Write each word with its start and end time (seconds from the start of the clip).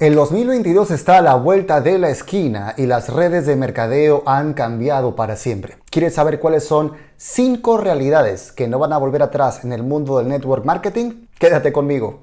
El 0.00 0.14
2022 0.14 0.92
está 0.92 1.18
a 1.18 1.20
la 1.20 1.34
vuelta 1.34 1.82
de 1.82 1.98
la 1.98 2.08
esquina 2.08 2.72
y 2.78 2.86
las 2.86 3.10
redes 3.10 3.44
de 3.44 3.54
mercadeo 3.54 4.22
han 4.24 4.54
cambiado 4.54 5.14
para 5.14 5.36
siempre. 5.36 5.76
¿Quieres 5.90 6.14
saber 6.14 6.40
cuáles 6.40 6.64
son 6.64 6.92
cinco 7.18 7.76
realidades 7.76 8.50
que 8.50 8.66
no 8.66 8.78
van 8.78 8.94
a 8.94 8.96
volver 8.96 9.22
atrás 9.22 9.62
en 9.62 9.74
el 9.74 9.82
mundo 9.82 10.16
del 10.16 10.28
network 10.28 10.64
marketing? 10.64 11.26
Quédate 11.38 11.70
conmigo. 11.70 12.22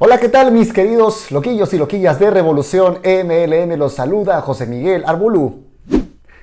Hola, 0.00 0.18
¿qué 0.18 0.28
tal 0.28 0.50
mis 0.50 0.72
queridos 0.72 1.30
loquillos 1.30 1.72
y 1.72 1.78
loquillas 1.78 2.18
de 2.18 2.32
Revolución 2.32 2.98
MLM? 3.04 3.78
Los 3.78 3.92
saluda 3.92 4.40
José 4.40 4.66
Miguel 4.66 5.04
Arbulú. 5.06 5.67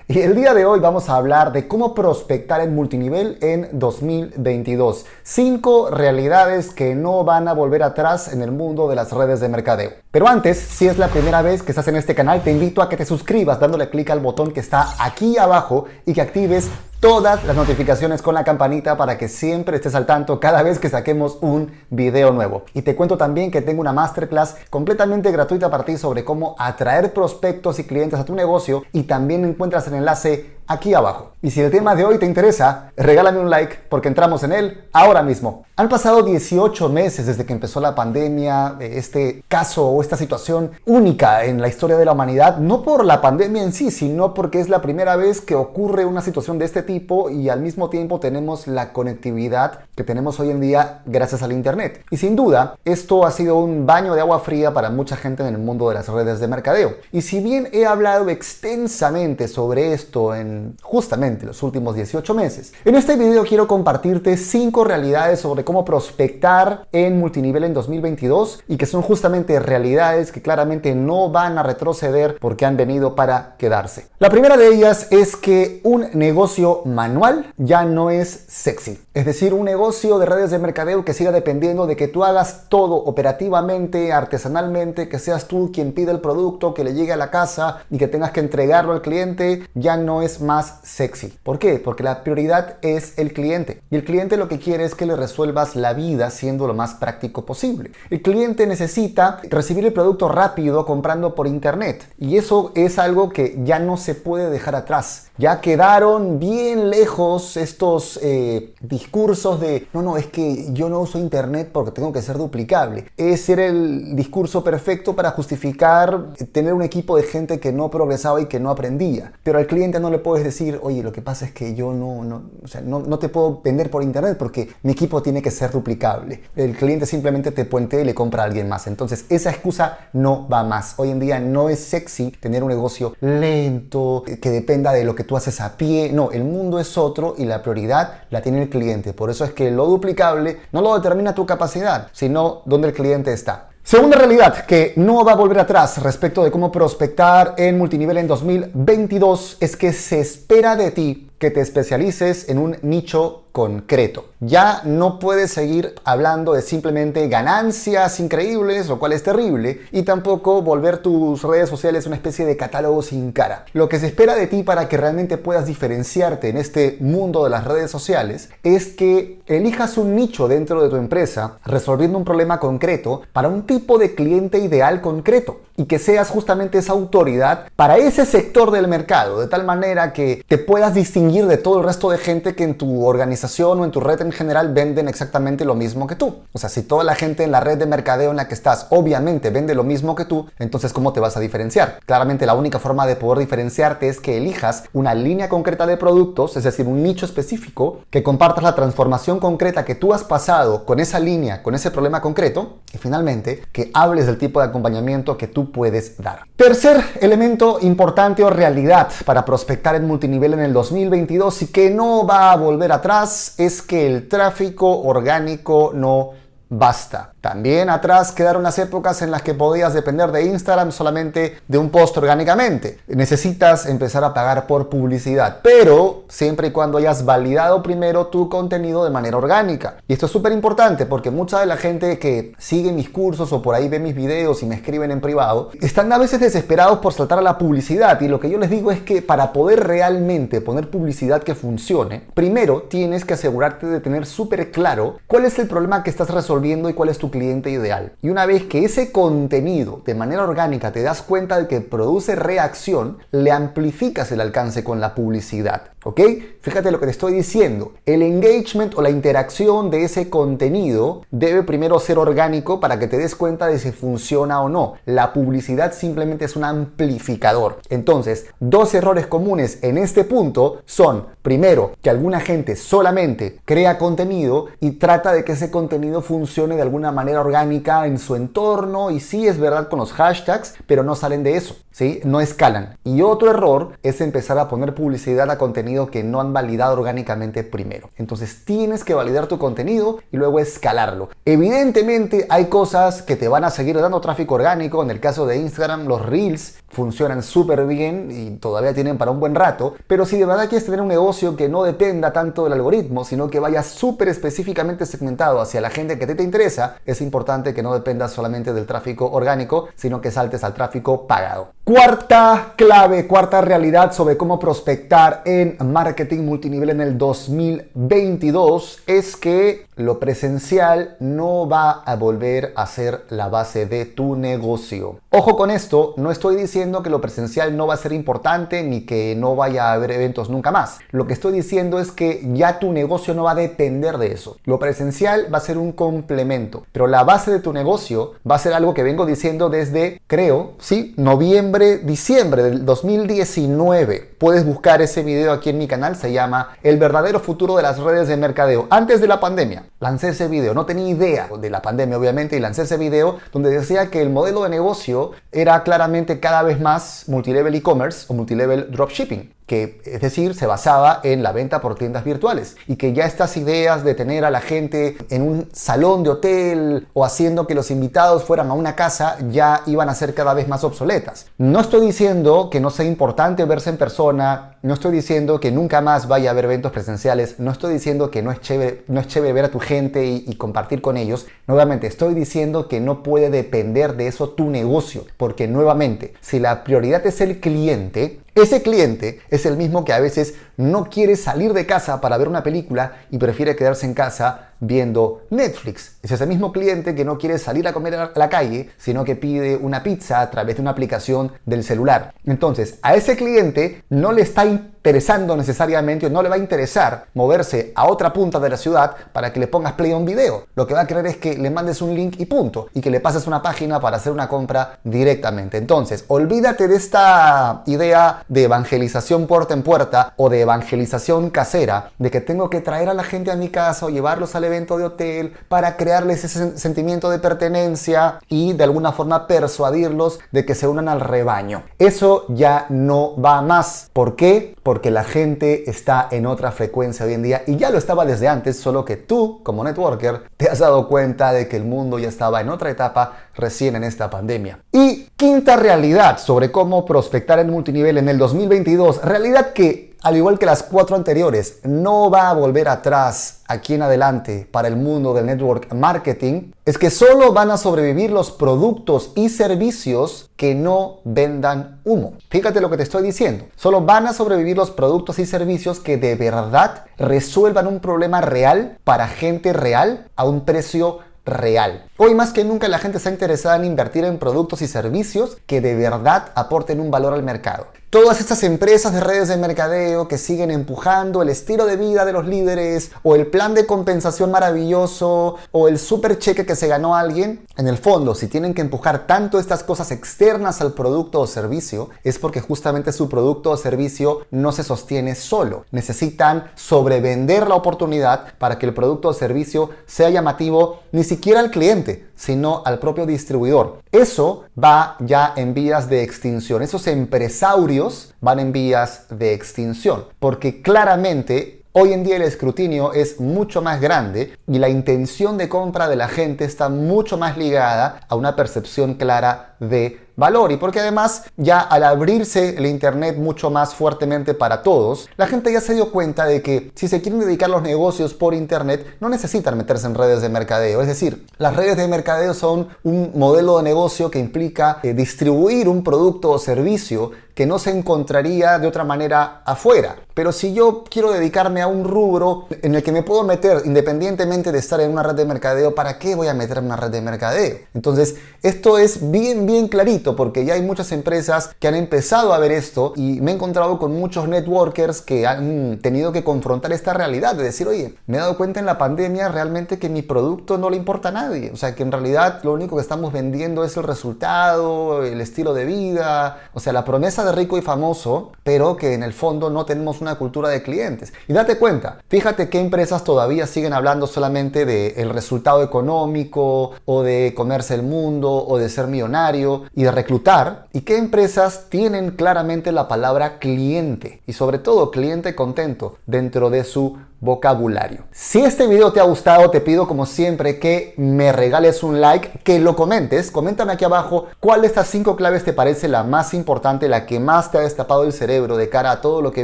Y 0.08 0.20
el 0.20 0.36
día 0.36 0.54
de 0.54 0.68
hoy 0.68 0.80
vamos 0.80 1.10
a 1.10 1.16
hablar 1.16 1.52
de 1.52 1.68
cómo 1.68 1.96
prospectar 1.96 2.62
en 2.62 2.76
multinivel 2.76 3.40
en 3.42 3.70
2022. 3.72 5.04
Cinco 5.24 5.90
realidades 5.90 6.70
que 6.70 6.94
no 6.94 7.24
van 7.24 7.48
a 7.48 7.54
volver 7.54 7.82
atrás 7.82 8.32
en 8.32 8.44
el 8.44 8.52
mundo 8.52 8.88
de 8.88 8.96
las 8.96 9.12
redes 9.12 9.40
de 9.40 9.50
mercadeo. 9.50 9.94
Pero 10.12 10.28
antes, 10.28 10.60
si 10.60 10.88
es 10.88 11.00
la 11.00 11.08
primera 11.08 11.42
vez 11.42 11.64
que 11.64 11.72
estás 11.72 11.88
en 11.88 11.96
este 11.96 12.14
canal, 12.14 12.44
te 12.44 12.52
invito 12.52 12.84
a 12.84 12.88
que 12.88 12.98
te 12.98 13.06
suscribas 13.06 13.60
dándole 13.60 13.90
clic 13.90 14.12
al 14.12 14.20
botón 14.20 14.52
que 14.52 14.60
está 14.60 14.94
aquí 15.00 15.40
abajo 15.40 15.86
y 16.06 16.14
que 16.14 16.22
actives 16.22 16.70
todas 17.06 17.44
las 17.44 17.56
notificaciones 17.56 18.24
con 18.24 18.34
la 18.34 18.44
campanita 18.44 18.98
para 18.98 19.16
que 19.16 19.28
siempre 19.28 19.76
estés 19.76 19.94
al 19.94 20.08
tanto 20.08 20.40
cada 20.40 20.64
vez 20.64 20.80
que 20.80 20.90
saquemos 20.90 21.38
un 21.40 21.72
video 21.92 22.32
nuevo. 22.32 22.64
Y 22.74 22.82
te 22.82 22.96
cuento 22.96 23.16
también 23.16 23.52
que 23.52 23.62
tengo 23.62 23.80
una 23.80 23.94
masterclass 23.94 24.56
completamente 24.72 25.32
gratuita 25.32 25.70
para 25.70 25.86
ti 25.86 25.98
sobre 25.98 26.26
cómo 26.26 26.56
atraer 26.58 27.14
prospectos 27.14 27.78
y 27.78 27.84
clientes 27.84 28.20
a 28.20 28.26
tu 28.26 28.34
negocio 28.34 28.86
y 28.92 29.04
también 29.04 29.46
encuentras 29.46 29.86
el 29.86 29.94
enlace 29.94 30.55
aquí 30.68 30.94
abajo. 30.94 31.32
Y 31.42 31.52
si 31.52 31.62
el 31.62 31.72
tema 31.72 31.96
de 31.96 32.06
hoy 32.06 32.18
te 32.18 32.26
interesa, 32.26 32.92
regálame 32.98 33.40
un 33.40 33.50
like 33.50 33.78
porque 33.90 34.08
entramos 34.08 34.44
en 34.44 34.52
él 34.52 34.84
ahora 34.94 35.22
mismo. 35.22 35.66
Han 35.76 35.90
pasado 35.90 36.24
18 36.24 36.90
meses 36.90 37.28
desde 37.28 37.46
que 37.46 37.54
empezó 37.54 37.80
la 37.80 37.94
pandemia, 37.94 38.78
eh, 38.80 38.94
este 38.96 39.44
caso 39.48 39.88
o 39.88 40.02
esta 40.02 40.18
situación 40.18 40.72
única 40.86 41.46
en 41.46 41.62
la 41.62 41.68
historia 41.68 41.98
de 41.98 42.06
la 42.06 42.14
humanidad, 42.14 42.58
no 42.58 42.82
por 42.82 43.06
la 43.06 43.22
pandemia 43.22 43.62
en 43.62 43.74
sí, 43.74 43.92
sino 43.92 44.34
porque 44.34 44.60
es 44.60 44.70
la 44.70 44.82
primera 44.82 45.16
vez 45.16 45.42
que 45.42 45.56
ocurre 45.56 46.06
una 46.06 46.22
situación 46.22 46.58
de 46.58 46.66
este 46.66 46.82
tipo 46.82 47.30
y 47.30 47.50
al 47.50 47.62
mismo 47.62 47.90
tiempo 47.90 48.20
tenemos 48.20 48.68
la 48.68 48.94
conectividad 48.94 49.82
que 49.96 50.04
tenemos 50.04 50.40
hoy 50.40 50.50
en 50.50 50.60
día 50.60 51.02
gracias 51.06 51.42
al 51.42 51.54
Internet. 51.54 52.04
Y 52.12 52.18
sin 52.18 52.36
duda, 52.36 52.78
esto 52.84 53.26
ha 53.26 53.32
sido 53.32 53.58
un 53.58 53.86
baño 53.86 54.14
de 54.14 54.22
agua 54.22 54.40
fría 54.40 54.74
para 54.74 54.90
mucha 54.90 55.16
gente 55.16 55.48
en 55.48 55.56
el 55.56 55.62
mundo 55.62 55.88
de 55.90 55.96
las 55.96 56.10
redes 56.10 56.40
de 56.40 56.48
mercadeo. 56.48 56.96
Y 57.12 57.22
si 57.22 57.40
bien 57.40 57.70
he 57.72 57.86
hablado 57.86 58.30
extensamente 58.30 59.48
sobre 59.48 59.94
esto 59.94 60.36
en 60.36 60.76
justamente 60.82 61.46
los 61.46 61.64
últimos 61.64 61.96
18 61.96 62.34
meses. 62.34 62.74
En 62.84 62.96
este 62.96 63.16
video 63.16 63.46
quiero 63.46 63.68
compartirte 63.68 64.36
5 64.36 64.84
realidades 64.84 65.40
sobre 65.40 65.64
cómo 65.64 65.86
prospectar 65.86 66.88
en 66.92 67.20
multinivel 67.20 67.64
en 67.64 67.74
2022 67.74 68.64
y 68.68 68.78
que 68.78 68.86
son 68.86 69.02
justamente 69.02 69.60
realidades 69.60 70.32
que 70.32 70.42
claramente 70.42 70.94
no 70.94 71.30
van 71.30 71.58
a 71.58 71.64
retroceder 71.64 72.38
porque 72.40 72.66
han 72.66 72.76
venido 72.76 73.16
para 73.16 73.56
quedarse. 73.58 74.08
La 74.20 74.30
primera 74.30 74.58
de 74.58 74.68
ellas 74.68 75.08
es 75.12 75.36
que 75.36 75.80
un 75.84 76.08
negocio 76.14 76.82
manual 76.86 77.54
ya 77.58 77.86
no 77.86 78.10
es 78.10 78.46
sexy. 78.48 79.00
Es 79.14 79.26
decir, 79.26 79.54
un 79.54 79.66
negocio 79.66 79.85
de 79.86 80.26
redes 80.26 80.50
de 80.50 80.58
mercadeo 80.58 81.06
que 81.06 81.14
siga 81.14 81.32
dependiendo 81.32 81.86
de 81.86 81.96
que 81.96 82.08
tú 82.08 82.24
hagas 82.24 82.70
todo 82.70 82.96
operativamente, 82.96 84.12
artesanalmente, 84.12 85.08
que 85.08 85.20
seas 85.20 85.48
tú 85.48 85.72
quien 85.72 85.94
pide 85.94 86.12
el 86.12 86.22
producto, 86.22 86.74
que 86.74 86.84
le 86.84 86.96
llegue 86.96 87.14
a 87.14 87.18
la 87.18 87.30
casa 87.30 87.84
y 87.92 88.00
que 88.00 88.08
tengas 88.08 88.32
que 88.32 88.40
entregarlo 88.40 88.94
al 88.94 89.04
cliente, 89.04 89.68
ya 89.76 89.96
no 89.96 90.24
es 90.24 90.42
más 90.42 90.80
sexy. 90.82 91.38
¿Por 91.44 91.60
qué? 91.60 91.78
Porque 91.78 92.02
la 92.02 92.24
prioridad 92.24 92.78
es 92.82 93.16
el 93.20 93.32
cliente. 93.32 93.82
Y 93.92 93.96
el 93.96 94.04
cliente 94.04 94.38
lo 94.38 94.48
que 94.48 94.58
quiere 94.58 94.86
es 94.86 94.96
que 94.96 95.06
le 95.06 95.16
resuelvas 95.16 95.76
la 95.76 95.94
vida 95.94 96.32
siendo 96.32 96.66
lo 96.66 96.74
más 96.74 96.96
práctico 96.96 97.46
posible. 97.46 97.92
El 98.10 98.24
cliente 98.24 98.66
necesita 98.66 99.40
recibir 99.52 99.86
el 99.86 99.94
producto 99.94 100.30
rápido 100.30 100.86
comprando 100.88 101.36
por 101.36 101.46
internet. 101.46 102.12
Y 102.18 102.38
eso 102.38 102.72
es 102.74 102.98
algo 102.98 103.30
que 103.30 103.60
ya 103.64 103.78
no 103.78 103.98
se 103.98 104.16
puede 104.16 104.50
dejar 104.50 104.74
atrás. 104.74 105.25
Ya 105.38 105.60
quedaron 105.60 106.40
bien 106.40 106.90
lejos 106.90 107.58
estos 107.58 108.18
eh, 108.24 108.74
discursos 108.80 109.60
de, 109.60 109.86
no, 109.92 110.02
no, 110.02 110.16
es 110.16 110.28
que 110.28 110.72
yo 110.72 110.88
no 110.88 111.02
uso 111.02 111.20
internet 111.20 111.72
porque 111.74 111.92
tengo 111.92 112.14
que 112.14 112.22
ser 112.22 112.38
duplicable. 112.38 113.06
Ese 113.18 113.52
era 113.52 113.66
el 113.66 114.16
discurso 114.16 114.64
perfecto 114.64 115.14
para 115.14 115.32
justificar 115.32 116.34
tener 116.54 116.74
un 116.74 116.84
equipo 116.84 117.18
de 117.18 117.24
gente 117.24 117.60
que 117.60 117.74
no 117.74 117.90
progresaba 117.92 118.40
y 118.40 118.46
que 118.46 118.62
no 118.62 118.70
aprendía. 118.70 119.34
Pero 119.44 119.58
al 119.58 119.68
cliente 119.68 120.00
no 120.00 120.10
le 120.10 120.20
puedes 120.20 120.46
decir, 120.46 120.80
oye, 120.82 121.04
lo 121.04 121.12
que 121.12 121.22
pasa 121.22 121.44
es 121.44 121.52
que 121.52 121.76
yo 121.76 121.92
no, 121.92 122.24
no, 122.24 122.44
o 122.64 122.68
sea, 122.70 122.80
no, 122.80 123.00
no 123.00 123.20
te 123.20 123.28
puedo 123.28 123.62
vender 123.62 123.92
por 123.92 124.04
internet 124.04 124.38
porque 124.40 124.70
mi 124.84 124.94
equipo 124.94 125.22
tiene 125.22 125.42
que 125.42 125.52
ser 125.52 125.70
duplicable. 125.70 126.44
El 126.56 126.78
cliente 126.78 127.06
simplemente 127.06 127.52
te 127.52 127.66
puente 127.66 128.02
y 128.02 128.06
le 128.06 128.16
compra 128.16 128.44
a 128.44 128.46
alguien 128.46 128.70
más. 128.70 128.88
Entonces, 128.88 129.26
esa 129.28 129.50
excusa 129.50 129.98
no 130.14 130.48
va 130.48 130.64
más. 130.64 130.94
Hoy 130.96 131.10
en 131.10 131.20
día 131.20 131.42
no 131.42 131.68
es 131.68 131.80
sexy 131.80 132.32
tener 132.32 132.64
un 132.64 132.70
negocio 132.70 133.18
lento, 133.20 134.24
que 134.42 134.50
dependa 134.50 134.94
de 134.94 135.04
lo 135.04 135.14
que 135.14 135.25
tú 135.26 135.36
haces 135.36 135.60
a 135.62 135.76
pie. 135.78 136.12
No, 136.14 136.32
el 136.32 136.44
mundo 136.44 136.80
es 136.80 136.98
otro 136.98 137.36
y 137.38 137.46
la 137.46 137.62
prioridad 137.62 138.22
la 138.30 138.42
tiene 138.42 138.62
el 138.62 138.70
cliente. 138.70 139.14
Por 139.14 139.30
eso 139.30 139.44
es 139.44 139.52
que 139.52 139.72
lo 139.72 139.86
duplicable 139.86 140.62
no 140.72 140.82
lo 140.82 140.96
determina 140.96 141.36
tu 141.36 141.46
capacidad, 141.46 142.08
sino 142.14 142.62
donde 142.66 142.88
el 142.88 142.94
cliente 142.94 143.34
está. 143.34 143.70
Segunda 143.84 144.18
realidad 144.18 144.66
que 144.66 144.94
no 144.96 145.24
va 145.24 145.34
a 145.34 145.36
volver 145.36 145.60
atrás 145.60 146.02
respecto 146.02 146.44
de 146.44 146.50
cómo 146.50 146.72
prospectar 146.72 147.54
en 147.56 147.78
multinivel 147.78 148.18
en 148.18 148.28
2022 148.28 149.58
es 149.60 149.78
que 149.78 149.94
se 149.94 150.22
espera 150.22 150.76
de 150.76 150.90
ti 150.90 151.30
que 151.46 151.52
te 151.52 151.62
especialices 151.62 152.50
en 152.50 152.58
un 152.58 152.76
nicho 152.82 153.44
concreto. 153.52 154.26
Ya 154.40 154.82
no 154.84 155.20
puedes 155.20 155.52
seguir 155.52 155.94
hablando 156.04 156.54
de 156.54 156.64
simplemente 156.64 157.28
ganancias 157.28 158.20
increíbles, 158.20 158.88
lo 158.88 158.98
cual 158.98 159.14
es 159.14 159.22
terrible, 159.22 159.82
y 159.92 160.02
tampoco 160.02 160.64
volver 160.64 160.98
tus 160.98 161.44
redes 161.44 161.70
sociales 161.70 162.08
una 162.08 162.16
especie 162.16 162.48
de 162.48 162.58
catálogo 162.58 163.04
sin 163.04 163.32
cara. 163.32 163.66
Lo 163.74 163.88
que 163.88 164.00
se 164.00 164.08
espera 164.08 164.34
de 164.34 164.48
ti 164.48 164.64
para 164.64 164.90
que 164.90 164.98
realmente 164.98 165.38
puedas 165.38 165.68
diferenciarte 165.68 166.50
en 166.50 166.58
este 166.58 166.98
mundo 167.00 167.44
de 167.44 167.52
las 167.52 167.66
redes 167.66 167.92
sociales 167.92 168.50
es 168.64 168.88
que 168.88 169.40
elijas 169.46 170.00
un 170.00 170.16
nicho 170.16 170.48
dentro 170.48 170.82
de 170.82 170.90
tu 170.90 170.96
empresa 170.96 171.60
resolviendo 171.64 172.18
un 172.18 172.26
problema 172.26 172.60
concreto 172.60 173.22
para 173.34 173.50
un 173.50 173.68
tipo 173.68 174.00
de 174.00 174.16
cliente 174.16 174.58
ideal 174.58 175.00
concreto 175.00 175.60
y 175.78 175.86
que 175.86 176.00
seas 176.00 176.30
justamente 176.30 176.78
esa 176.78 176.94
autoridad 176.94 177.68
para 177.76 177.98
ese 177.98 178.26
sector 178.26 178.72
del 178.72 178.88
mercado, 178.88 179.40
de 179.40 179.48
tal 179.48 179.66
manera 179.66 180.14
que 180.14 180.44
te 180.48 180.58
puedas 180.58 180.94
distinguir 180.94 181.48
de 181.48 181.58
todo 181.58 181.80
el 181.80 181.86
resto 181.86 182.10
de 182.10 182.18
gente 182.18 182.56
que 182.56 182.64
en 182.64 182.78
tu 182.78 183.06
organización 183.06 183.80
o 183.80 183.86
en 183.86 183.92
tu 183.92 184.00
red 184.00 184.22
en 184.22 184.32
general 184.32 184.74
venden 184.74 185.08
exactamente 185.08 185.66
lo 185.66 185.76
mismo 185.76 186.08
que 186.08 186.16
tú. 186.16 186.36
O 186.54 186.60
sea, 186.60 186.70
si 186.70 186.84
toda 186.84 187.04
la 187.04 187.16
gente 187.16 187.44
en 187.44 187.52
la 187.52 187.60
red 187.60 187.78
de 187.78 187.86
mercadeo 187.86 188.32
en 188.32 188.38
la 188.38 188.48
que 188.48 188.54
estás 188.54 188.88
obviamente 188.90 189.50
vende 189.50 189.76
lo 189.76 189.84
mismo 189.84 190.16
que 190.16 190.26
tú, 190.26 190.48
entonces 190.60 190.94
¿cómo 190.94 191.14
te 191.14 191.20
vas 191.20 191.38
a 191.38 191.40
diferenciar? 191.40 192.00
Claramente 192.06 192.46
la 192.46 192.54
única 192.54 192.80
forma 192.80 193.06
de 193.06 193.16
poder 193.16 193.40
diferenciarte 193.40 194.08
es 194.08 194.20
que 194.20 194.38
elijas 194.38 194.84
una 194.94 195.14
línea 195.14 195.50
concreta 195.50 195.86
de 195.86 195.98
productos, 195.98 196.56
es 196.58 196.64
decir, 196.64 196.88
un 196.88 197.04
nicho 197.04 197.26
específico, 197.26 198.00
que 198.10 198.24
compartas 198.24 198.64
la 198.64 198.76
transformación 198.76 199.40
concreta 199.40 199.86
que 199.86 199.96
tú 199.96 200.14
has 200.14 200.24
pasado 200.24 200.86
con 200.86 201.00
esa 201.00 201.20
línea, 201.20 201.64
con 201.64 201.76
ese 201.76 201.92
problema 201.92 202.22
concreto, 202.22 202.78
y 202.94 202.98
finalmente 202.98 203.64
que 203.72 203.92
hables 203.94 204.26
del 204.26 204.38
tipo 204.38 204.60
de 204.60 204.68
acompañamiento 204.68 205.38
que 205.38 205.48
tú 205.48 205.65
puedes 205.72 206.18
dar. 206.18 206.44
Tercer 206.56 207.04
elemento 207.22 207.80
importante 207.82 208.44
o 208.44 208.50
realidad 208.50 209.10
para 209.26 209.46
prospectar 209.46 209.96
en 209.96 210.08
multinivel 210.08 210.54
en 210.54 210.62
el 210.62 210.74
2022 210.74 211.62
y 211.64 211.68
que 211.68 211.90
no 211.90 212.26
va 212.26 212.52
a 212.52 212.56
volver 212.58 212.92
atrás 212.92 213.56
es 213.58 213.82
que 213.82 214.08
el 214.08 214.28
tráfico 214.28 215.02
orgánico 215.02 215.92
no 215.94 216.32
basta. 216.70 217.35
También 217.46 217.92
atrás 217.92 218.32
quedaron 218.32 218.64
las 218.64 218.80
épocas 218.80 219.22
en 219.22 219.30
las 219.30 219.44
que 219.44 219.54
podías 219.54 219.94
depender 219.94 220.32
de 220.32 220.46
Instagram 220.46 220.92
solamente 220.92 221.60
de 221.68 221.78
un 221.78 221.92
post 221.92 222.18
orgánicamente. 222.18 222.98
Necesitas 223.06 223.86
empezar 223.86 224.24
a 224.24 224.34
pagar 224.34 224.66
por 224.66 224.90
publicidad, 224.90 225.60
pero 225.62 226.24
siempre 226.28 226.70
y 226.70 226.72
cuando 226.72 226.98
hayas 226.98 227.24
validado 227.24 227.84
primero 227.84 228.26
tu 228.28 228.50
contenido 228.50 229.04
de 229.04 229.12
manera 229.12 229.38
orgánica. 229.38 229.98
Y 230.08 230.14
esto 230.14 230.26
es 230.26 230.32
súper 230.32 230.54
importante 230.54 231.06
porque 231.06 231.30
mucha 231.30 231.60
de 231.60 231.68
la 231.68 231.78
gente 231.78 232.18
que 232.18 232.54
sigue 232.58 232.92
mis 232.92 233.12
cursos 233.12 233.54
o 233.54 233.62
por 233.62 233.76
ahí 233.76 233.90
ve 233.90 234.00
mis 234.00 234.16
videos 234.16 234.64
y 234.64 234.66
me 234.66 234.74
escriben 234.74 235.12
en 235.12 235.22
privado, 235.22 235.70
están 235.82 236.12
a 236.12 236.18
veces 236.18 236.40
desesperados 236.40 236.98
por 236.98 237.14
saltar 237.14 237.38
a 237.38 237.44
la 237.44 237.60
publicidad. 237.60 238.20
Y 238.22 238.28
lo 238.28 238.40
que 238.40 238.50
yo 238.50 238.58
les 238.58 238.72
digo 238.72 238.92
es 238.92 239.02
que 239.02 239.22
para 239.22 239.54
poder 239.54 239.86
realmente 239.86 240.62
poner 240.62 240.90
publicidad 240.90 241.44
que 241.44 241.54
funcione, 241.54 242.24
primero 242.34 242.88
tienes 242.90 243.24
que 243.24 243.36
asegurarte 243.36 243.86
de 243.86 244.00
tener 244.00 244.26
súper 244.26 244.72
claro 244.72 245.20
cuál 245.28 245.46
es 245.46 245.60
el 245.60 245.68
problema 245.68 246.02
que 246.02 246.10
estás 246.10 246.32
resolviendo 246.32 246.90
y 246.90 246.94
cuál 246.96 247.10
es 247.10 247.20
tu 247.20 247.35
cliente 247.36 247.70
ideal. 247.70 248.14
Y 248.22 248.30
una 248.30 248.46
vez 248.46 248.64
que 248.64 248.86
ese 248.86 249.12
contenido 249.12 250.02
de 250.06 250.16
manera 250.16 250.44
orgánica 250.44 250.94
te 250.94 251.04
das 251.04 251.22
cuenta 251.22 251.60
de 251.60 251.68
que 251.68 251.82
produce 251.82 252.34
reacción, 252.36 253.18
le 253.32 253.52
amplificas 253.52 254.32
el 254.32 254.40
alcance 254.40 254.86
con 254.86 255.02
la 255.02 255.14
publicidad. 255.14 255.90
¿Ok? 256.06 256.22
Fíjate 256.62 256.92
lo 256.92 257.00
que 257.00 257.08
te 257.08 257.12
estoy 257.12 257.34
diciendo. 257.34 257.94
El 258.06 258.22
engagement 258.22 258.96
o 258.96 259.02
la 259.02 259.10
interacción 259.10 259.90
de 259.90 260.04
ese 260.04 260.30
contenido 260.30 261.24
debe 261.32 261.64
primero 261.64 262.00
ser 262.00 262.20
orgánico 262.20 262.80
para 262.80 263.00
que 263.00 263.08
te 263.08 263.18
des 263.18 263.36
cuenta 263.36 263.66
de 263.66 263.80
si 263.80 263.92
funciona 263.92 264.62
o 264.62 264.70
no. 264.70 264.94
La 265.06 265.34
publicidad 265.34 265.94
simplemente 265.94 266.46
es 266.46 266.56
un 266.56 266.64
amplificador. 266.64 267.80
Entonces, 267.90 268.46
dos 268.60 268.94
errores 268.94 269.26
comunes 269.26 269.80
en 269.82 269.98
este 269.98 270.24
punto 270.24 270.84
son, 270.86 271.26
primero, 271.42 271.94
que 272.04 272.12
alguna 272.12 272.40
gente 272.40 272.76
solamente 272.76 273.60
crea 273.66 273.98
contenido 273.98 274.68
y 274.80 274.92
trata 274.92 275.34
de 275.34 275.44
que 275.44 275.54
ese 275.54 275.72
contenido 275.72 276.22
funcione 276.22 276.76
de 276.76 276.84
alguna 276.84 277.12
manera 277.12 277.25
orgánica 277.34 278.06
en 278.06 278.20
su 278.20 278.36
entorno 278.36 279.12
y 279.12 279.20
sí 279.20 279.48
es 279.48 279.60
verdad 279.60 279.90
con 279.90 280.00
los 280.00 280.14
hashtags, 280.14 280.76
pero 280.86 281.04
no 281.04 281.16
salen 281.16 281.44
de 281.44 281.58
eso, 281.58 281.76
¿sí? 281.92 282.22
No 282.24 282.42
escalan. 282.42 282.98
Y 283.04 283.22
otro 283.22 283.50
error 283.50 283.94
es 284.04 284.22
empezar 284.22 284.60
a 284.60 284.68
poner 284.68 284.94
publicidad 284.94 285.50
a 285.50 285.58
contenido 285.58 286.12
que 286.12 286.24
no 286.24 286.40
han 286.40 286.54
validado 286.54 286.94
orgánicamente 286.94 287.64
primero. 287.64 288.10
Entonces 288.18 288.64
tienes 288.66 289.04
que 289.04 289.14
validar 289.14 289.48
tu 289.48 289.58
contenido 289.58 290.20
y 290.32 290.38
luego 290.38 290.60
escalarlo. 290.60 291.30
Evidentemente 291.46 292.46
hay 292.50 292.66
cosas 292.66 293.22
que 293.22 293.36
te 293.36 293.48
van 293.48 293.64
a 293.64 293.72
seguir 293.72 294.00
dando 294.00 294.22
tráfico 294.22 294.56
orgánico. 294.56 295.02
En 295.02 295.10
el 295.10 295.20
caso 295.20 295.46
de 295.46 295.58
Instagram, 295.58 296.06
los 296.06 296.26
Reels 296.26 296.76
funcionan 296.96 297.44
súper 297.44 297.86
bien 297.86 298.32
y 298.32 298.52
todavía 298.58 298.94
tienen 298.94 299.18
para 299.18 299.32
un 299.32 299.40
buen 299.42 299.54
rato. 299.54 299.96
Pero 300.08 300.26
si 300.26 300.38
de 300.38 300.46
verdad 300.46 300.70
quieres 300.70 300.86
tener 300.86 301.02
un 301.02 301.10
negocio 301.10 301.58
que 301.58 301.68
no 301.68 301.84
dependa 301.84 302.32
tanto 302.32 302.64
del 302.64 302.74
algoritmo, 302.74 303.26
sino 303.26 303.50
que 303.50 303.60
vaya 303.60 303.84
súper 303.84 304.30
específicamente 304.30 305.06
segmentado 305.06 305.60
hacia 305.60 305.82
la 305.82 305.90
gente 305.90 306.18
que 306.18 306.26
te, 306.26 306.36
te 306.36 306.44
interesa, 306.44 306.98
es 307.06 307.20
importante 307.20 307.74
que 307.74 307.84
no 307.84 307.94
dependas 307.94 308.32
solamente 308.32 308.74
del 308.74 308.86
tráfico 308.86 309.30
orgánico, 309.30 309.90
sino 309.96 310.22
que 310.22 310.32
saltes 310.32 310.64
al 310.64 310.74
tráfico 310.74 311.28
pagado. 311.28 311.75
Cuarta 311.86 312.74
clave, 312.76 313.28
cuarta 313.28 313.62
realidad 313.62 314.12
sobre 314.12 314.38
cómo 314.38 314.58
prospectar 314.58 315.44
en 315.46 315.78
marketing 315.80 316.40
multinivel 316.40 316.90
en 316.90 317.00
el 317.00 317.16
2022 317.16 319.04
es 319.06 319.38
que 319.38 319.86
lo 319.96 320.20
presencial 320.20 321.16
no 321.20 321.70
va 321.70 321.92
a 321.92 322.16
volver 322.16 322.74
a 322.76 322.88
ser 322.88 323.26
la 323.30 323.50
base 323.50 323.86
de 323.86 324.06
tu 324.06 324.36
negocio. 324.36 325.20
Ojo 325.30 325.56
con 325.56 325.70
esto, 325.70 326.16
no 326.18 326.32
estoy 326.32 326.56
diciendo 326.56 327.04
que 327.04 327.12
lo 327.12 327.22
presencial 327.22 327.78
no 327.78 327.86
va 327.86 327.94
a 327.94 327.98
ser 327.98 328.14
importante 328.14 328.82
ni 328.82 329.06
que 329.06 329.36
no 329.38 329.56
vaya 329.56 329.90
a 329.90 329.94
haber 329.94 330.10
eventos 330.10 330.50
nunca 330.50 330.72
más. 330.72 330.98
Lo 331.12 331.28
que 331.28 331.34
estoy 331.34 331.54
diciendo 331.54 332.00
es 332.00 332.12
que 332.12 332.42
ya 332.54 332.80
tu 332.80 332.92
negocio 332.92 333.36
no 333.36 333.44
va 333.44 333.52
a 333.52 333.56
depender 333.56 334.18
de 334.18 334.34
eso. 334.34 334.58
Lo 334.66 334.80
presencial 334.80 335.54
va 335.54 335.60
a 335.60 335.62
ser 335.62 335.78
un 335.78 335.92
complemento, 335.92 336.84
pero 336.92 337.06
la 337.06 337.24
base 337.24 337.52
de 337.52 337.60
tu 337.60 337.72
negocio 337.72 338.34
va 338.50 338.56
a 338.56 338.60
ser 338.60 338.74
algo 338.74 338.96
que 338.96 339.04
vengo 339.04 339.28
diciendo 339.28 339.70
desde, 339.70 340.20
creo, 340.26 340.74
sí, 340.80 341.14
noviembre, 341.16 341.75
diciembre 341.80 342.64
del 342.64 342.86
2019. 342.86 344.36
Puedes 344.38 344.66
buscar 344.66 345.02
ese 345.02 345.24
video 345.24 345.52
aquí 345.52 345.70
en 345.70 345.78
mi 345.78 345.88
canal, 345.88 346.16
se 346.16 346.32
llama 346.32 346.78
El 346.84 346.98
verdadero 346.98 347.40
futuro 347.40 347.76
de 347.76 347.84
las 347.84 348.00
redes 348.00 348.28
de 348.28 348.38
mercadeo. 348.38 348.88
Antes 348.90 349.22
de 349.22 349.28
la 349.28 349.40
pandemia, 349.40 349.86
lancé 350.00 350.30
ese 350.30 350.48
video, 350.48 350.74
no 350.74 350.86
tenía 350.86 351.08
idea 351.08 351.50
de 351.60 351.70
la 351.70 351.82
pandemia 351.82 352.18
obviamente, 352.18 352.58
y 352.58 352.60
lancé 352.60 352.84
ese 352.84 352.98
video 352.98 353.40
donde 353.52 353.70
decía 353.70 354.10
que 354.10 354.22
el 354.22 354.30
modelo 354.30 354.64
de 354.64 354.70
negocio 354.70 355.32
era 355.52 355.84
claramente 355.84 356.40
cada 356.40 356.64
vez 356.64 356.80
más 356.80 357.26
multilevel 357.28 357.76
e-commerce 357.76 358.26
o 358.30 358.34
multilevel 358.34 358.92
dropshipping 358.92 359.56
que 359.66 360.02
es 360.06 360.22
decir, 360.22 360.54
se 360.54 360.68
basaba 360.68 361.22
en 361.24 361.42
la 361.42 361.52
venta 361.52 361.82
por 361.82 361.96
tiendas 361.96 362.24
virtuales 362.24 362.78
y 362.88 362.98
que 362.98 363.14
ya 363.14 363.26
estas 363.26 363.58
ideas 363.58 364.04
de 364.04 364.14
tener 364.14 364.46
a 364.46 364.52
la 364.52 364.62
gente 364.62 365.18
en 365.30 365.42
un 365.42 365.70
salón 365.74 366.24
de 366.24 366.30
hotel 366.30 367.08
o 367.14 367.26
haciendo 367.26 367.66
que 367.66 367.74
los 367.74 367.90
invitados 367.90 368.44
fueran 368.44 368.70
a 368.70 368.74
una 368.74 368.96
casa 368.96 369.38
ya 369.50 369.82
iban 369.88 370.10
a 370.10 370.16
ser 370.16 370.34
cada 370.34 370.54
vez 370.54 370.68
más 370.68 370.84
obsoletas. 370.84 371.48
No 371.58 371.80
estoy 371.80 372.06
diciendo 372.06 372.70
que 372.70 372.80
no 372.80 372.90
sea 372.90 373.06
importante 373.06 373.66
verse 373.66 373.90
en 373.90 373.98
persona, 373.98 374.75
no 374.86 374.94
estoy 374.94 375.14
diciendo 375.14 375.60
que 375.60 375.72
nunca 375.72 376.00
más 376.00 376.28
vaya 376.28 376.50
a 376.50 376.52
haber 376.52 376.66
eventos 376.66 376.92
presenciales, 376.92 377.60
no 377.60 377.72
estoy 377.72 377.92
diciendo 377.92 378.30
que 378.30 378.44
no 378.44 378.52
es 378.52 378.62
chévere, 378.62 379.04
no 379.08 379.20
es 379.20 379.28
chévere 379.28 379.52
ver 379.52 379.66
a 379.66 379.72
tu 379.72 379.80
gente 379.80 380.28
y, 380.28 380.46
y 380.46 380.58
compartir 380.58 381.02
con 381.02 381.18
ellos. 381.18 381.48
Nuevamente, 381.66 382.06
estoy 382.06 382.36
diciendo 382.36 382.88
que 382.88 383.00
no 383.00 383.24
puede 383.24 383.50
depender 383.50 384.16
de 384.16 384.28
eso 384.28 384.50
tu 384.50 384.70
negocio, 384.70 385.26
porque 385.38 385.68
nuevamente, 385.68 386.36
si 386.40 386.60
la 386.60 386.84
prioridad 386.84 387.26
es 387.26 387.42
el 387.42 387.60
cliente, 387.60 388.42
ese 388.56 388.82
cliente 388.82 389.42
es 389.50 389.66
el 389.66 389.76
mismo 389.76 390.06
que 390.06 390.14
a 390.14 390.20
veces 390.22 390.56
no 390.78 391.10
quiere 391.10 391.36
salir 391.36 391.74
de 391.74 391.86
casa 391.86 392.22
para 392.22 392.38
ver 392.38 392.48
una 392.48 392.64
película 392.64 393.18
y 393.30 393.38
prefiere 393.38 393.76
quedarse 393.76 394.06
en 394.06 394.14
casa 394.14 394.70
viendo 394.80 395.44
Netflix. 395.50 396.20
Es 396.24 396.32
ese 396.32 396.46
mismo 396.46 396.72
cliente 396.72 397.16
que 397.16 397.26
no 397.26 397.38
quiere 397.38 397.60
salir 397.60 397.86
a 397.86 397.92
comer 397.92 398.16
a 398.16 398.32
la 398.34 398.50
calle, 398.50 398.92
sino 398.98 399.26
que 399.26 399.36
pide 399.36 399.76
una 399.76 400.04
pizza 400.04 400.40
a 400.40 400.50
través 400.52 400.78
de 400.78 400.82
una 400.84 400.92
aplicación 400.92 401.52
del 401.66 401.84
celular. 401.84 402.34
Entonces, 402.46 402.98
a 403.02 403.16
ese 403.16 403.36
cliente 403.36 404.04
no 404.10 404.32
le 404.32 404.44
está 404.44 404.64
interesando 405.06 405.56
necesariamente 405.56 406.26
o 406.26 406.30
no 406.32 406.42
le 406.42 406.50
va 406.50 406.56
a 406.56 406.58
interesar 406.58 407.26
moverse 407.36 407.92
a 407.94 408.08
otra 408.08 408.34
punta 408.34 408.60
de 408.60 408.70
la 408.70 408.76
ciudad 408.76 409.16
para 409.32 409.54
que 409.54 409.60
le 409.60 409.68
pongas 409.68 409.94
play 409.94 410.12
a 410.12 410.18
un 410.18 410.26
video. 410.26 410.66
Lo 410.74 410.88
que 410.88 410.96
va 410.96 411.02
a 411.02 411.06
querer 411.06 411.28
es 411.28 411.38
que 411.38 411.56
le 411.56 411.70
mandes 411.70 412.02
un 412.02 412.16
link 412.16 412.40
y 412.40 412.48
punto, 412.48 412.88
y 412.92 413.02
que 413.02 413.12
le 413.12 413.20
pases 413.20 413.46
una 413.46 413.62
página 413.62 414.00
para 414.00 414.18
hacer 414.18 414.32
una 414.32 414.50
compra 414.50 414.98
directamente. 415.04 415.78
Entonces, 415.78 416.26
olvídate 416.28 416.88
de 416.88 416.96
esta 416.96 417.84
idea 417.86 418.44
de 418.48 418.64
evangelización 418.64 419.46
puerta 419.46 419.76
en 419.76 419.84
puerta 419.84 420.34
o 420.38 420.50
de 420.50 420.62
evangelización 420.62 421.52
casera, 421.52 422.10
de 422.18 422.32
que 422.32 422.42
tengo 422.42 422.72
que 422.72 422.82
traer 422.82 423.08
a 423.10 423.14
la 423.14 423.24
gente 423.24 423.52
a 423.52 423.56
mi 423.56 423.70
casa 423.70 424.08
o 424.08 424.10
llevarlos 424.10 424.56
al 424.56 424.64
evento 424.64 424.98
de 424.98 425.04
hotel 425.04 425.54
para 425.70 425.98
crearles 425.98 426.46
ese 426.46 426.80
sentimiento 426.80 427.30
de 427.30 427.38
pertenencia 427.38 428.40
y 428.50 428.74
de 428.74 428.84
alguna 428.84 429.12
forma 429.12 429.46
persuadirlos 429.46 430.40
de 430.52 430.66
que 430.66 430.74
se 430.74 430.88
unan 430.88 431.10
al 431.10 431.22
rebaño. 431.22 431.84
Eso 432.00 432.46
ya 432.50 432.88
no 432.90 433.40
va 433.40 433.62
más. 433.62 434.10
¿Por 434.12 434.36
qué? 434.36 434.76
Porque 434.82 434.95
la 435.12 435.24
gente 435.24 435.90
está 435.90 436.28
en 436.32 436.46
otra 436.46 436.72
frecuencia 436.72 437.26
hoy 437.26 437.34
en 437.34 437.44
día 437.44 437.64
y 437.68 437.78
ya 437.78 437.90
lo 437.90 437.98
estaba 437.98 438.26
desde 438.26 438.48
antes, 438.48 438.78
solo 438.78 439.06
que 439.06 439.18
tú 439.18 439.62
como 439.64 439.84
networker 439.84 440.44
te 440.58 440.70
has 440.70 440.80
dado 440.80 441.08
cuenta 441.08 441.54
de 441.54 441.68
que 441.68 441.78
el 441.78 441.86
mundo 441.86 442.20
ya 442.20 442.28
estaba 442.28 442.62
en 442.62 442.70
otra 442.70 442.90
etapa 442.90 443.38
recién 443.56 443.96
en 443.96 444.04
esta 444.04 444.30
pandemia. 444.30 444.80
Y 444.92 445.30
quinta 445.36 445.76
realidad 445.76 446.38
sobre 446.38 446.72
cómo 446.72 447.06
prospectar 447.06 447.60
en 447.60 447.70
multinivel 447.70 448.18
en 448.18 448.30
el 448.30 448.38
2022, 448.38 449.24
realidad 449.24 449.74
que 449.74 450.05
al 450.26 450.36
igual 450.36 450.58
que 450.58 450.66
las 450.66 450.82
cuatro 450.82 451.16
anteriores, 451.16 451.82
no 451.84 452.32
va 452.32 452.50
a 452.50 452.54
volver 452.56 452.88
atrás 452.88 453.60
aquí 453.68 453.94
en 453.94 454.02
adelante 454.02 454.68
para 454.72 454.88
el 454.88 454.96
mundo 454.96 455.36
del 455.36 455.46
network 455.46 455.94
marketing, 455.94 456.72
es 456.84 456.98
que 456.98 457.12
solo 457.12 457.54
van 457.54 457.70
a 457.70 457.78
sobrevivir 457.78 458.32
los 458.32 458.50
productos 458.50 459.32
y 459.36 459.50
servicios 459.50 460.50
que 460.56 460.74
no 460.74 461.20
vendan 461.26 462.02
humo. 462.06 462.34
Fíjate 462.50 462.82
lo 462.82 462.90
que 462.90 462.98
te 462.98 463.04
estoy 463.04 463.22
diciendo. 463.22 463.66
Solo 463.76 464.02
van 464.02 464.26
a 464.26 464.34
sobrevivir 464.34 464.76
los 464.76 464.90
productos 464.90 465.38
y 465.38 465.46
servicios 465.46 466.00
que 466.00 466.18
de 466.18 466.34
verdad 466.34 467.06
resuelvan 467.20 467.86
un 467.86 468.00
problema 468.00 468.42
real 468.42 468.98
para 469.04 469.28
gente 469.28 469.74
real 469.74 470.32
a 470.36 470.46
un 470.46 470.66
precio 470.66 471.20
real. 471.46 472.10
Hoy 472.18 472.34
más 472.34 472.52
que 472.52 472.64
nunca 472.64 472.88
la 472.88 472.98
gente 472.98 473.20
está 473.20 473.30
interesada 473.30 473.76
en 473.76 473.86
invertir 473.86 474.26
en 474.26 474.40
productos 474.40 474.82
y 474.82 474.88
servicios 474.88 475.58
que 475.68 475.82
de 475.82 475.94
verdad 475.94 476.52
aporten 476.56 477.00
un 477.00 477.12
valor 477.12 477.36
al 477.36 477.44
mercado. 477.44 477.86
Todas 478.12 478.40
estas 478.40 478.64
empresas 478.64 479.12
de 479.14 479.20
redes 479.20 479.50
de 479.50 479.58
mercadeo 479.58 480.30
que 480.30 480.38
siguen 480.38 480.72
empujando 480.72 481.42
el 481.42 481.50
estilo 481.50 481.86
de 481.86 481.98
vida 481.98 482.24
de 482.24 482.32
los 482.32 482.48
líderes 482.48 483.12
o 483.24 483.36
el 483.36 483.48
plan 483.48 483.74
de 483.74 483.86
compensación 483.86 484.52
maravilloso 484.52 485.56
o 485.72 485.88
el 485.90 486.00
super 486.00 486.40
cheque 486.40 486.66
que 486.66 486.78
se 486.78 486.88
ganó 486.88 487.16
alguien, 487.16 487.66
en 487.76 487.88
el 487.88 487.98
fondo, 487.98 488.34
si 488.34 488.48
tienen 488.48 488.74
que 488.74 488.82
empujar 488.82 489.28
tanto 489.28 489.60
estas 489.60 489.84
cosas 489.84 490.12
externas 490.12 490.80
al 490.80 490.94
producto 490.94 491.42
o 491.42 491.48
servicio, 491.48 492.10
es 492.24 492.40
porque 492.40 492.62
justamente 492.62 493.12
su 493.12 493.28
producto 493.28 493.72
o 493.72 493.78
servicio 493.78 494.46
no 494.50 494.72
se 494.72 494.84
sostiene 494.84 495.36
solo. 495.36 495.86
Necesitan 495.92 496.72
sobrevender 496.76 497.68
la 497.68 497.76
oportunidad 497.76 498.54
para 498.60 498.80
que 498.80 498.86
el 498.86 498.94
producto 498.94 499.30
o 499.30 499.34
servicio 499.34 499.90
sea 500.06 500.30
llamativo 500.30 501.00
ni 501.12 501.26
siquiera 501.26 501.60
al 501.60 501.72
cliente, 501.72 502.28
sino 502.36 502.84
al 502.86 503.00
propio 503.00 503.26
distribuidor. 503.26 504.02
Eso 504.12 504.66
va 504.82 505.16
ya 505.20 505.54
en 505.56 505.74
vías 505.74 506.10
de 506.10 506.24
extinción. 506.24 506.82
Esos 506.82 507.08
empresarios 507.08 508.34
van 508.42 508.60
en 508.60 508.72
vías 508.72 509.26
de 509.30 509.54
extinción, 509.54 510.26
porque 510.40 510.82
claramente 510.82 511.86
Hoy 511.98 512.12
en 512.12 512.26
día 512.26 512.36
el 512.36 512.42
escrutinio 512.42 513.14
es 513.14 513.40
mucho 513.40 513.82
más 513.82 514.02
grande 514.02 514.58
y 514.68 514.80
la 514.80 514.90
intención 514.90 515.58
de 515.58 515.70
compra 515.70 516.10
de 516.10 516.18
la 516.18 516.28
gente 516.28 516.66
está 516.66 516.90
mucho 516.90 517.38
más 517.38 517.58
ligada 517.58 518.20
a 518.28 518.36
una 518.36 518.58
percepción 518.58 519.14
clara 519.14 519.78
de 519.80 520.25
valor 520.36 520.72
y 520.72 520.78
porque 520.78 521.00
además 521.00 521.44
ya 521.58 521.80
al 521.80 522.04
abrirse 522.04 522.78
el 522.78 522.86
Internet 522.86 523.38
mucho 523.38 523.70
más 523.70 523.96
fuertemente 523.96 524.54
para 524.54 524.84
todos, 524.84 525.30
la 525.38 525.48
gente 525.48 525.72
ya 525.72 525.82
se 525.82 525.94
dio 525.94 526.12
cuenta 526.12 526.46
de 526.46 526.62
que 526.62 526.92
si 526.96 527.08
se 527.08 527.22
quieren 527.22 527.40
dedicar 527.40 527.70
los 527.70 527.82
negocios 527.82 528.34
por 528.34 528.54
Internet 528.54 529.18
no 529.20 529.30
necesitan 529.30 529.78
meterse 529.78 530.08
en 530.08 530.16
redes 530.16 530.42
de 530.42 530.50
mercadeo. 530.50 531.02
Es 531.02 531.08
decir, 531.08 531.46
las 531.58 531.76
redes 531.76 531.98
de 531.98 532.08
mercadeo 532.08 532.54
son 532.54 532.90
un 533.04 533.32
modelo 533.36 533.78
de 533.78 533.84
negocio 533.84 534.32
que 534.32 534.40
implica 534.40 535.00
eh, 535.04 535.14
distribuir 535.14 535.88
un 535.88 536.04
producto 536.04 536.52
o 536.52 536.60
servicio 536.60 537.32
que 537.56 537.66
no 537.66 537.80
se 537.80 537.90
encontraría 537.90 538.78
de 538.78 538.88
otra 538.88 539.04
manera 539.04 539.62
afuera. 539.66 540.18
Pero 540.34 540.52
si 540.52 540.74
yo 540.74 541.06
quiero 541.10 541.32
dedicarme 541.32 541.82
a 541.82 541.88
un 541.88 542.04
rubro 542.04 542.68
en 542.70 542.94
el 542.94 543.02
que 543.02 543.14
me 543.14 543.24
puedo 543.24 543.44
meter 543.44 543.84
independientemente 543.86 544.74
de 544.74 544.80
estar 544.80 545.00
en 545.00 545.12
una 545.12 545.24
red 545.24 545.36
de 545.36 545.46
mercadeo, 545.46 545.96
¿para 545.96 546.20
qué 546.20 546.36
voy 546.36 546.50
a 546.50 546.54
meter 546.54 546.80
en 546.80 546.86
una 546.86 546.98
red 546.98 547.10
de 547.10 547.22
mercadeo? 547.22 547.78
Entonces, 547.94 548.36
esto 548.62 548.98
es 548.98 549.32
bien, 549.32 549.66
bien 549.66 549.88
clarito 549.88 550.36
porque 550.36 550.66
ya 550.66 550.74
hay 550.74 550.82
muchas 550.82 551.14
empresas 551.14 551.72
que 551.80 551.88
han 551.88 551.96
empezado 551.96 552.54
a 552.54 552.60
ver 552.60 552.74
esto 552.74 553.14
y 553.16 553.40
me 553.40 553.52
he 553.52 553.56
encontrado 553.56 553.98
con 553.98 554.12
muchos 554.12 554.50
networkers 554.50 555.22
que 555.22 555.48
han 555.48 556.00
tenido 556.02 556.34
que 556.34 556.44
confrontar 556.44 556.92
esta 556.92 557.14
realidad 557.14 557.56
de 557.56 557.64
decir, 557.64 557.88
oye, 557.88 558.16
me 558.28 558.36
he 558.36 558.40
dado 558.42 558.58
cuenta 558.58 558.82
en 558.82 558.86
la 558.86 558.98
pandemia 558.98 559.48
realmente 559.48 559.98
que 559.98 560.10
mi 560.10 560.22
producto 560.22 560.78
no 560.78 560.90
le 560.90 560.98
importa 560.98 561.30
a 561.30 561.32
nadie. 561.32 561.72
O 561.72 561.78
sea, 561.78 561.96
que 561.96 562.04
en 562.04 562.12
realidad 562.12 562.60
lo 562.64 562.74
único 562.74 562.98
que 562.98 563.02
estamos 563.02 563.32
vendiendo 563.32 563.86
es 563.86 563.96
el 563.96 564.04
resultado, 564.04 565.24
el 565.24 565.40
estilo 565.40 565.74
de 565.74 565.86
vida, 565.86 566.70
o 566.74 566.82
sea, 566.82 566.92
la 566.92 567.06
promesa 567.06 567.45
de 567.46 567.52
rico 567.54 567.78
y 567.78 567.82
famoso, 567.82 568.52
pero 568.64 568.98
que 568.98 569.14
en 569.14 569.24
el 569.24 569.34
fondo 569.34 569.70
no 569.70 569.86
tenemos 569.86 570.22
una 570.22 570.36
cultura 570.36 570.70
de 570.70 570.84
clientes. 570.84 571.34
Y 571.48 571.54
date 571.54 571.78
cuenta, 571.78 572.20
fíjate 572.28 572.70
qué 572.70 572.80
empresas 572.80 573.24
todavía 573.24 573.68
siguen 573.68 573.94
hablando 573.94 574.28
solamente 574.28 574.86
del 574.86 575.14
el 575.16 575.30
resultado 575.30 575.84
económico 575.84 576.92
o 577.06 577.24
de 577.24 577.54
comerse 577.56 577.96
el 577.96 578.04
mundo 578.04 578.52
o 578.52 578.78
de 578.78 578.90
ser 578.90 579.08
millonario 579.08 579.84
y 579.94 580.04
de 580.04 580.12
reclutar. 580.12 580.88
Y 580.94 581.02
qué 581.02 581.18
empresas 581.18 581.86
tienen 581.90 582.32
claramente 582.32 582.92
la 582.92 583.08
palabra 583.08 583.60
cliente 583.60 584.42
y 584.46 584.54
sobre 584.54 584.80
todo 584.80 585.12
cliente 585.12 585.56
contento 585.56 586.18
dentro 586.26 586.70
de 586.70 586.84
su 586.84 587.18
vocabulario. 587.46 588.26
Si 588.32 588.60
este 588.60 588.88
video 588.88 589.14
te 589.14 589.22
ha 589.22 589.24
gustado, 589.24 589.70
te 589.70 589.80
pido 589.80 590.08
como 590.08 590.26
siempre 590.26 590.80
que 590.80 591.14
me 591.18 591.52
regales 591.52 592.04
un 592.04 592.20
like, 592.20 592.60
que 592.64 592.80
lo 592.80 592.96
comentes. 592.96 593.52
Coméntame 593.52 593.94
aquí 593.94 594.04
abajo 594.04 594.48
cuál 594.60 594.82
de 594.82 594.88
estas 594.88 595.08
cinco 595.08 595.36
claves 595.36 595.64
te 595.64 595.72
parece 595.72 596.08
la 596.08 596.24
más 596.24 596.54
importante, 596.54 597.08
la 597.08 597.26
que 597.26 597.40
más 597.40 597.72
te 597.72 597.78
ha 597.78 597.82
destapado 597.82 598.24
el 598.24 598.34
cerebro 598.34 598.76
de 598.76 598.90
cara 598.90 599.12
a 599.12 599.22
todo 599.22 599.42
lo 599.42 599.52
que 599.52 599.64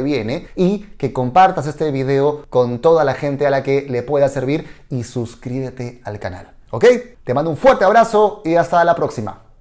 viene 0.00 0.48
y 0.56 0.86
que 0.96 1.12
compartas 1.12 1.66
este 1.66 1.90
video 1.90 2.46
con 2.48 2.78
toda 2.78 3.04
la 3.04 3.14
gente 3.14 3.46
a 3.46 3.50
la 3.50 3.62
que 3.62 3.86
le 3.88 4.02
pueda 4.02 4.28
servir 4.28 4.66
y 4.88 5.04
suscríbete 5.04 6.00
al 6.04 6.18
canal. 6.18 6.52
¿Ok? 6.70 6.86
Te 7.24 7.34
mando 7.34 7.50
un 7.50 7.56
fuerte 7.56 7.84
abrazo 7.84 8.40
y 8.44 8.54
hasta 8.54 8.82
la 8.84 8.94
próxima. 8.94 9.42